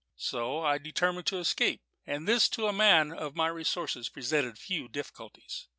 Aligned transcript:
So 0.17 0.63
I 0.63 0.79
determined 0.79 1.27
to 1.27 1.37
escape; 1.37 1.79
and 2.07 2.27
this 2.27 2.49
to 2.49 2.65
a 2.65 2.73
man 2.73 3.11
of 3.11 3.35
my 3.35 3.49
resources 3.49 4.09
presented 4.09 4.57
few 4.57 4.87
difficulties. 4.87 5.67